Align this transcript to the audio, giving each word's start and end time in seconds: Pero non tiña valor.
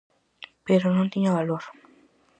Pero 0.67 0.87
non 0.91 1.11
tiña 1.13 1.35
valor. 1.39 1.63